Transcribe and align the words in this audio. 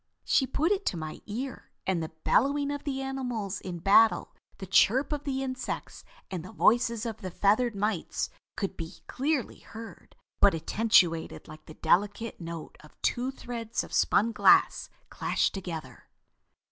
She 0.25 0.47
put 0.47 0.71
it 0.71 0.83
to 0.87 0.97
my 0.97 1.21
ear, 1.27 1.69
and 1.85 2.01
the 2.01 2.09
bellowing 2.23 2.71
of 2.71 2.85
the 2.85 3.03
animals 3.03 3.61
in 3.61 3.77
battle, 3.77 4.33
the 4.57 4.65
chirp 4.65 5.11
of 5.13 5.25
the 5.25 5.43
insects 5.43 6.03
and 6.31 6.43
the 6.43 6.51
voices 6.51 7.05
of 7.05 7.17
the 7.17 7.29
feathered 7.29 7.75
mites 7.75 8.31
could 8.57 8.75
be 8.75 9.03
clearly 9.05 9.59
heard, 9.59 10.15
but 10.39 10.55
attenuated 10.55 11.47
like 11.47 11.67
the 11.67 11.75
delicate 11.75 12.41
note 12.41 12.77
of 12.83 12.99
two 13.03 13.29
threads 13.29 13.83
of 13.83 13.93
spun 13.93 14.31
glass 14.31 14.89
clashed 15.11 15.53
together." 15.53 16.07